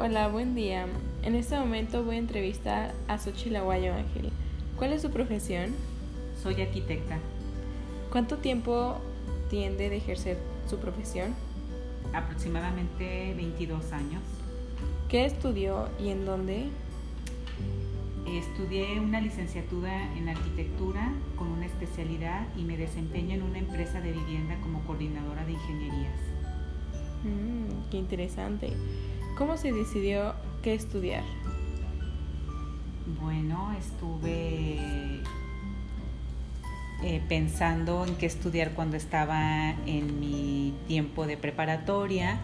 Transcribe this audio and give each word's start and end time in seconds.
Hola, 0.00 0.28
buen 0.28 0.54
día. 0.54 0.86
En 1.24 1.34
este 1.34 1.58
momento 1.58 2.04
voy 2.04 2.14
a 2.14 2.18
entrevistar 2.20 2.94
a 3.08 3.18
Xochitl 3.18 3.56
Aguayo 3.56 3.94
Ángel. 3.94 4.30
¿Cuál 4.76 4.92
es 4.92 5.02
su 5.02 5.10
profesión? 5.10 5.74
Soy 6.40 6.62
arquitecta. 6.62 7.18
¿Cuánto 8.12 8.36
tiempo 8.36 8.98
tiende 9.50 9.90
de 9.90 9.96
ejercer 9.96 10.38
su 10.70 10.78
profesión? 10.78 11.34
Aproximadamente 12.12 13.34
22 13.34 13.92
años. 13.92 14.22
¿Qué 15.08 15.24
estudió 15.24 15.88
y 15.98 16.10
en 16.10 16.24
dónde? 16.24 16.68
Estudié 18.24 19.00
una 19.00 19.20
licenciatura 19.20 20.14
en 20.16 20.28
arquitectura 20.28 21.12
con 21.34 21.48
una 21.48 21.66
especialidad 21.66 22.46
y 22.56 22.62
me 22.62 22.76
desempeño 22.76 23.34
en 23.34 23.42
una 23.42 23.58
empresa 23.58 24.00
de 24.00 24.12
vivienda 24.12 24.60
como 24.60 24.80
coordinadora 24.84 25.44
de 25.44 25.52
ingenierías. 25.54 26.20
Mm, 27.24 27.90
qué 27.90 27.96
interesante. 27.96 28.72
¿Cómo 29.38 29.56
se 29.56 29.72
decidió 29.72 30.34
qué 30.62 30.74
estudiar? 30.74 31.22
Bueno, 33.22 33.72
estuve 33.78 35.22
eh, 37.04 37.22
pensando 37.28 38.04
en 38.04 38.16
qué 38.16 38.26
estudiar 38.26 38.72
cuando 38.72 38.96
estaba 38.96 39.70
en 39.86 40.18
mi 40.18 40.74
tiempo 40.88 41.28
de 41.28 41.36
preparatoria 41.36 42.40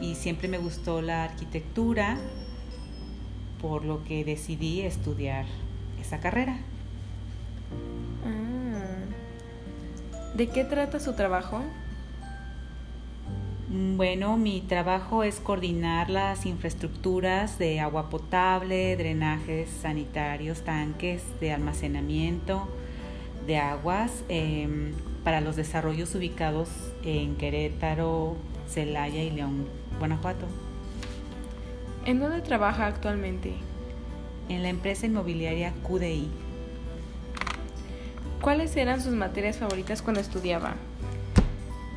y 0.00 0.14
siempre 0.14 0.46
me 0.46 0.58
gustó 0.58 1.02
la 1.02 1.24
arquitectura, 1.24 2.16
por 3.60 3.84
lo 3.84 4.04
que 4.04 4.24
decidí 4.24 4.82
estudiar 4.82 5.44
esa 6.00 6.20
carrera. 6.20 6.56
Ah. 8.24 10.36
¿De 10.36 10.48
qué 10.50 10.62
trata 10.62 11.00
su 11.00 11.14
trabajo? 11.14 11.64
Mm, 13.72 13.96
bueno, 13.96 14.36
mi 14.36 14.60
trabajo 14.60 15.24
es 15.24 15.40
coordinar 15.40 16.10
las 16.10 16.44
infraestructuras 16.44 17.58
de 17.58 17.80
agua 17.80 18.10
potable, 18.10 18.96
drenajes 18.96 19.70
sanitarios, 19.70 20.60
tanques 20.60 21.22
de 21.40 21.52
almacenamiento 21.52 22.68
de 23.46 23.56
aguas 23.56 24.24
em, 24.28 24.92
para 25.24 25.40
los 25.40 25.56
desarrollos 25.56 26.14
ubicados 26.14 26.68
en 27.02 27.36
Querétaro, 27.36 28.36
Celaya 28.68 29.22
y 29.22 29.30
León, 29.30 29.66
Guanajuato. 29.98 30.46
¿En 32.04 32.20
dónde 32.20 32.42
trabaja 32.42 32.86
actualmente? 32.86 33.54
En 34.50 34.62
la 34.62 34.68
empresa 34.68 35.06
inmobiliaria 35.06 35.72
QDI. 35.82 36.28
¿Cuáles 38.42 38.76
eran 38.76 39.00
sus 39.00 39.14
materias 39.14 39.56
favoritas 39.56 40.02
cuando 40.02 40.20
estudiaba? 40.20 40.74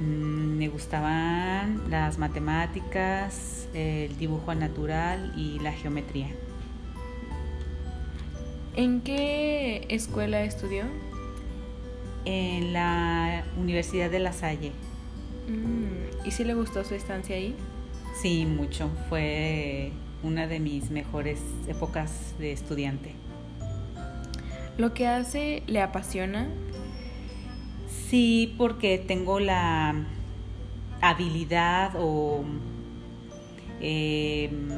Mm, 0.00 0.56
me 0.56 0.68
gustaban 0.68 1.90
las 1.90 2.18
matemáticas, 2.18 3.68
el 3.74 4.16
dibujo 4.16 4.54
natural 4.54 5.34
y 5.36 5.58
la 5.58 5.72
geometría. 5.72 6.28
¿En 8.76 9.02
qué 9.02 9.84
escuela 9.90 10.42
estudió? 10.42 10.84
En 12.24 12.72
la 12.72 13.44
Universidad 13.58 14.10
de 14.10 14.20
La 14.20 14.32
Salle. 14.32 14.72
Mm, 15.48 16.26
¿Y 16.26 16.30
si 16.30 16.44
le 16.44 16.54
gustó 16.54 16.82
su 16.82 16.94
estancia 16.94 17.36
ahí? 17.36 17.54
Sí, 18.22 18.46
mucho. 18.46 18.90
Fue 19.10 19.92
una 20.22 20.46
de 20.46 20.60
mis 20.60 20.90
mejores 20.90 21.40
épocas 21.68 22.34
de 22.38 22.52
estudiante. 22.52 23.12
¿Lo 24.78 24.94
que 24.94 25.06
hace 25.06 25.62
le 25.66 25.82
apasiona? 25.82 26.48
Sí, 28.10 28.56
porque 28.58 28.98
tengo 28.98 29.38
la 29.38 29.94
habilidad 31.00 31.92
o 31.96 32.42
em, 33.80 34.68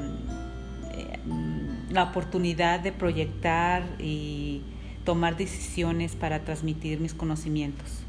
la 1.89 2.03
oportunidad 2.03 2.81
de 2.81 2.93
proyectar 2.93 3.85
y 3.99 4.61
tomar 5.07 5.39
decisiones 5.39 6.15
para 6.15 6.45
transmitir 6.45 7.01
mis 7.01 7.15
conocimientos. 7.15 8.03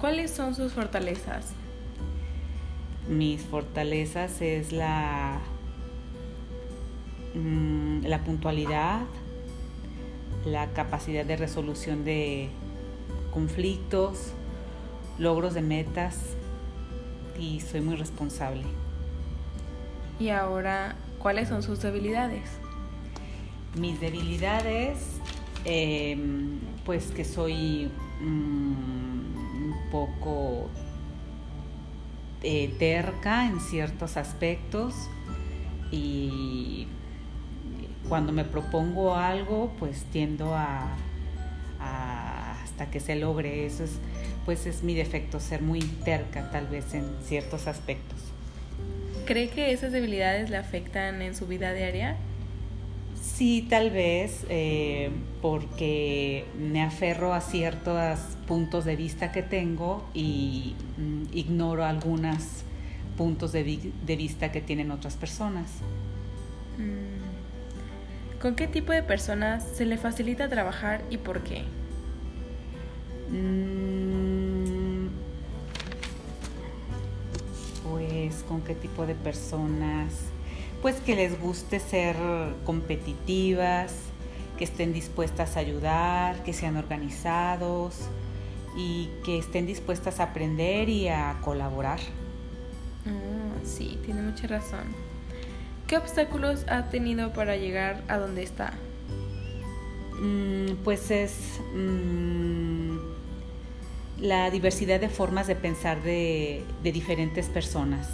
¿Cuáles 0.00 0.30
son 0.30 0.54
sus 0.54 0.72
fortalezas? 0.72 1.52
Mis 3.10 3.42
fortalezas 3.42 4.40
es 4.40 4.72
la, 4.72 5.38
mm, 7.34 8.06
la 8.06 8.24
puntualidad, 8.24 9.02
la 10.46 10.68
capacidad 10.68 11.26
de 11.26 11.36
resolución 11.36 12.06
de 12.06 12.48
conflictos, 13.32 14.32
logros 15.18 15.54
de 15.54 15.62
metas 15.62 16.18
y 17.38 17.60
soy 17.60 17.80
muy 17.80 17.96
responsable. 17.96 18.62
Y 20.20 20.28
ahora, 20.28 20.94
¿cuáles 21.18 21.48
son 21.48 21.62
sus 21.62 21.80
debilidades? 21.80 22.48
Mis 23.76 24.00
debilidades, 24.00 24.98
em, 25.64 26.60
pues 26.84 27.06
que 27.06 27.24
soy 27.24 27.90
mm, 28.20 28.26
un 28.26 29.74
poco 29.90 30.68
eh, 32.42 32.74
terca 32.78 33.46
en 33.46 33.60
ciertos 33.60 34.16
aspectos 34.16 34.94
y 35.90 36.86
cuando 38.08 38.32
me 38.32 38.44
propongo 38.44 39.14
algo, 39.14 39.72
pues 39.78 40.04
tiendo 40.12 40.54
a 40.54 40.96
hasta 42.62 42.90
que 42.90 43.00
se 43.00 43.16
logre. 43.16 43.66
Eso 43.66 43.84
es, 43.84 43.92
pues 44.44 44.66
es 44.66 44.82
mi 44.82 44.94
defecto, 44.94 45.40
ser 45.40 45.62
muy 45.62 45.80
terca 45.80 46.50
tal 46.50 46.66
vez 46.66 46.94
en 46.94 47.04
ciertos 47.24 47.66
aspectos. 47.66 48.18
¿Cree 49.26 49.48
que 49.48 49.72
esas 49.72 49.92
debilidades 49.92 50.50
le 50.50 50.56
afectan 50.56 51.22
en 51.22 51.34
su 51.34 51.46
vida 51.46 51.72
diaria? 51.72 52.16
Sí, 53.22 53.66
tal 53.70 53.90
vez, 53.90 54.44
eh, 54.48 55.10
porque 55.40 56.44
me 56.58 56.82
aferro 56.82 57.32
a 57.32 57.40
ciertos 57.40 58.18
puntos 58.48 58.84
de 58.84 58.96
vista 58.96 59.30
que 59.30 59.42
tengo 59.42 60.04
y 60.12 60.74
mm, 60.98 61.36
ignoro 61.36 61.84
algunos 61.84 62.64
puntos 63.16 63.52
de, 63.52 63.92
de, 64.04 64.16
vista 64.16 64.50
que 64.50 64.60
tienen 64.60 64.90
otras 64.90 65.14
personas. 65.16 65.70
Mm. 66.78 68.40
¿Con 68.40 68.56
qué 68.56 68.66
tipo 68.66 68.90
de 68.90 69.04
personas 69.04 69.64
se 69.64 69.86
le 69.86 69.98
facilita 69.98 70.48
trabajar 70.48 71.02
y 71.08 71.18
por 71.18 71.44
qué? 71.44 71.62
Mm, 73.32 75.08
pues 77.82 78.44
con 78.46 78.60
qué 78.60 78.74
tipo 78.74 79.06
de 79.06 79.14
personas, 79.14 80.12
pues 80.82 80.96
que 81.00 81.16
les 81.16 81.40
guste 81.40 81.80
ser 81.80 82.16
competitivas, 82.64 83.94
que 84.58 84.64
estén 84.64 84.92
dispuestas 84.92 85.56
a 85.56 85.60
ayudar, 85.60 86.42
que 86.44 86.52
sean 86.52 86.76
organizados 86.76 87.96
y 88.76 89.08
que 89.24 89.38
estén 89.38 89.66
dispuestas 89.66 90.20
a 90.20 90.24
aprender 90.24 90.88
y 90.88 91.08
a 91.08 91.38
colaborar. 91.42 92.00
Ah, 93.06 93.58
sí, 93.64 93.98
tiene 94.04 94.22
mucha 94.22 94.46
razón. 94.46 94.94
¿Qué 95.86 95.96
obstáculos 95.96 96.64
ha 96.68 96.90
tenido 96.90 97.32
para 97.32 97.56
llegar 97.56 98.02
a 98.08 98.18
donde 98.18 98.42
está? 98.42 98.74
Mm, 100.20 100.76
pues 100.84 101.10
es 101.10 101.60
mm, 101.74 102.51
la 104.22 104.48
diversidad 104.50 105.00
de 105.00 105.08
formas 105.08 105.48
de 105.48 105.56
pensar 105.56 106.00
de, 106.00 106.64
diferentes 106.84 107.48
personas. 107.48 108.08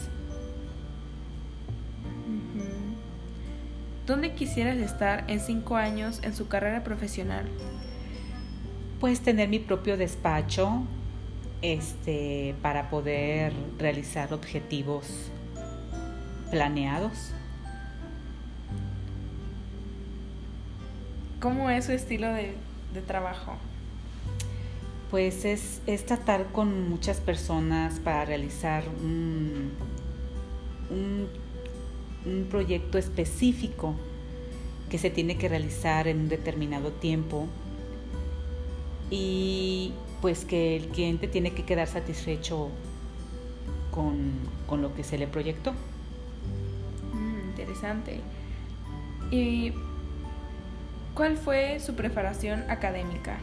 ¿Dónde 4.07 4.33
quisieras 4.33 4.79
estar 4.79 5.25
en 5.29 5.39
cinco 5.39 5.77
años 5.77 6.21
en 6.23 6.35
su 6.35 6.49
carrera 6.49 6.83
profesional? 6.83 7.45
Pues 9.01 9.21
tener 9.21 9.51
mi 9.51 9.59
propio 9.59 9.99
despacho 9.99 10.83
este, 11.61 12.55
para 12.63 12.89
poder 12.89 13.53
realizar 13.79 14.33
objetivos 14.33 15.31
planeados. 16.51 17.33
¿Cómo 21.39 21.69
es 21.69 21.85
su 21.85 21.93
estilo 21.93 22.33
de 22.33 22.57
trabajo? 23.07 23.59
Pues 25.11 25.45
es, 25.45 25.81
tratar 26.07 26.47
con 26.53 26.89
muchas 26.89 27.21
personas 27.21 27.99
para 28.01 28.25
realizar 28.25 28.85
un, 29.03 29.73
proyecto 32.51 32.99
específico 32.99 33.95
que 34.91 34.99
se 34.99 35.11
tiene 35.11 35.39
que 35.39 35.49
realizar 35.49 36.09
en 36.09 36.21
un 36.21 36.29
determinado 36.29 36.93
tiempo 36.93 37.47
y 39.11 39.93
pues 40.21 40.45
que 40.45 40.77
el 40.77 40.89
cliente 40.89 41.29
tiene 41.29 41.53
que 41.53 41.65
quedar 41.65 41.87
satisfecho 41.87 42.71
con, 43.91 44.81
lo 44.81 44.95
que 44.95 45.05
se 45.05 45.17
le 45.19 45.27
proyectó. 45.27 45.73
Mm, 47.13 47.51
interesante. 47.51 48.21
¿Y 49.31 49.73
cuál 51.15 51.37
fue 51.37 51.81
su 51.81 51.95
preparación 51.95 52.65
académica? 52.69 53.39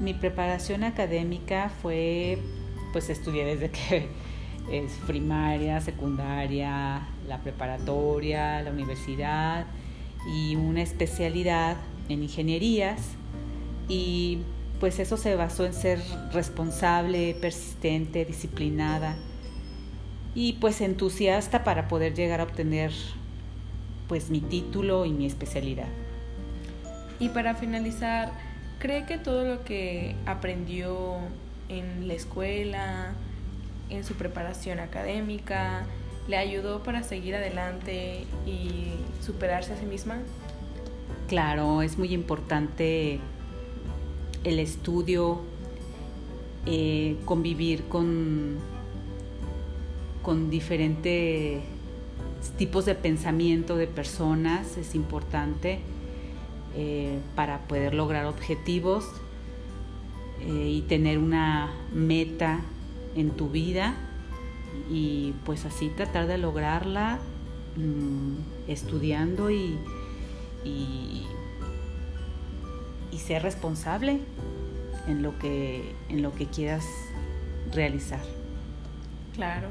Mi 0.00 0.14
preparación 0.14 0.84
académica 0.84 1.70
fue, 1.82 2.38
pues 2.92 3.10
estudié 3.10 3.44
desde 3.44 3.70
que 3.70 4.08
es 4.70 4.92
primaria, 5.06 5.80
secundaria, 5.80 7.08
la 7.26 7.38
preparatoria, 7.38 8.62
la 8.62 8.70
universidad 8.70 9.66
y 10.34 10.56
una 10.56 10.82
especialidad 10.82 11.76
en 12.08 12.22
ingenierías 12.22 13.00
y 13.88 14.38
pues 14.80 14.98
eso 14.98 15.16
se 15.16 15.34
basó 15.34 15.66
en 15.66 15.74
ser 15.74 16.00
responsable, 16.32 17.34
persistente, 17.40 18.24
disciplinada 18.24 19.16
y 20.34 20.54
pues 20.54 20.80
entusiasta 20.80 21.64
para 21.64 21.88
poder 21.88 22.14
llegar 22.14 22.40
a 22.40 22.44
obtener 22.44 22.92
pues 24.06 24.30
mi 24.30 24.40
título 24.40 25.04
y 25.04 25.12
mi 25.12 25.26
especialidad. 25.26 25.88
Y 27.18 27.30
para 27.30 27.54
finalizar, 27.54 28.32
¿cree 28.78 29.04
que 29.04 29.18
todo 29.18 29.44
lo 29.44 29.64
que 29.64 30.14
aprendió 30.26 31.16
en 31.68 32.08
la 32.08 32.14
escuela, 32.14 33.12
en 33.90 34.04
su 34.04 34.14
preparación 34.14 34.78
académica, 34.78 35.84
le 36.28 36.36
ayudó 36.36 36.82
para 36.82 37.02
seguir 37.02 37.34
adelante 37.34 38.24
y 38.46 38.92
superarse 39.24 39.72
a 39.72 39.76
sí 39.76 39.86
misma? 39.86 40.18
Claro, 41.26 41.82
es 41.82 41.98
muy 41.98 42.12
importante 42.12 43.18
el 44.44 44.58
estudio, 44.58 45.40
eh, 46.66 47.16
convivir 47.24 47.84
con, 47.84 48.56
con 50.22 50.50
diferentes 50.50 51.62
tipos 52.56 52.84
de 52.84 52.94
pensamiento 52.94 53.76
de 53.76 53.86
personas, 53.86 54.76
es 54.76 54.94
importante 54.94 55.80
eh, 56.74 57.18
para 57.34 57.60
poder 57.66 57.94
lograr 57.94 58.26
objetivos 58.26 59.06
eh, 60.40 60.68
y 60.68 60.82
tener 60.82 61.18
una 61.18 61.72
meta 61.92 62.60
en 63.16 63.30
tu 63.30 63.48
vida 63.48 63.94
y 64.90 65.34
pues 65.44 65.64
así 65.64 65.88
tratar 65.88 66.26
de 66.26 66.38
lograrla 66.38 67.18
mm, 67.76 68.70
estudiando 68.70 69.50
y, 69.50 69.78
y, 70.64 71.26
ser 73.18 73.42
responsable 73.42 74.20
en 75.06 75.22
lo 75.22 75.38
que 75.38 75.92
en 76.08 76.22
lo 76.22 76.34
que 76.34 76.46
quieras 76.46 76.86
realizar. 77.74 78.22
Claro. 79.34 79.68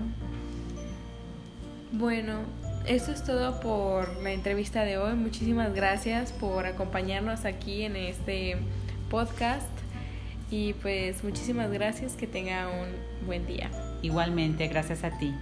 Bueno, 1.92 2.42
eso 2.88 3.12
es 3.12 3.24
todo 3.24 3.60
por 3.60 4.22
la 4.24 4.31
entrevista 4.31 4.84
de 4.84 4.98
hoy. 4.98 5.16
Muchísimas 5.16 5.74
gracias 5.74 6.31
por 6.31 6.66
acompañarnos 6.66 7.45
aquí 7.45 7.84
en 7.84 7.95
este 7.95 8.57
podcast. 9.10 9.68
Y 10.50 10.74
pues 10.74 11.24
muchísimas 11.24 11.69
gracias, 11.72 12.13
que 12.13 12.28
tenga 12.28 12.69
un 12.69 13.25
buen 13.25 13.45
día. 13.45 13.69
Igualmente, 14.01 14.68
gracias 14.68 15.04
a 15.04 15.18
ti. 15.18 15.34